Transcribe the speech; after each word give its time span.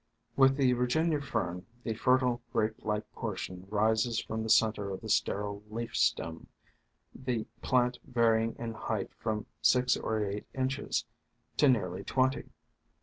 With 0.35 0.55
the 0.57 0.71
Virginia 0.73 1.21
Fern 1.21 1.67
the 1.83 1.93
fertile, 1.93 2.41
grape 2.51 2.77
like 2.83 3.03
portion 3.13 3.67
rises 3.69 4.19
from 4.19 4.41
the 4.41 4.49
center 4.49 4.89
of 4.89 5.01
the 5.01 5.09
sterile 5.09 5.61
leaf 5.69 5.95
stem, 5.95 6.47
the 7.13 7.45
plant 7.61 7.99
varying 8.07 8.55
in 8.57 8.73
height 8.73 9.11
from 9.19 9.45
six 9.61 9.95
or 9.95 10.25
eight 10.25 10.47
inches 10.55 11.05
to 11.57 11.69
nearly 11.69 12.03
twenty. 12.03 12.49